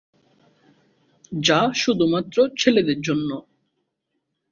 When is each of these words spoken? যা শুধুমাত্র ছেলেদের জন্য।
যা 1.31 1.59
শুধুমাত্র 1.73 2.37
ছেলেদের 2.57 2.99
জন্য। 3.01 3.29